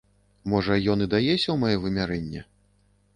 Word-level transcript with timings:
Можа, 0.53 0.77
ён 0.93 1.03
і 1.05 1.07
дае 1.13 1.35
сёмае 1.45 1.73
вымярэнне? 1.83 2.41